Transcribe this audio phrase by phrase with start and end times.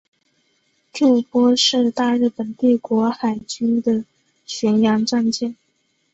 [0.91, 4.03] 筑波是大日本帝国海军的
[4.47, 5.55] 巡洋战舰。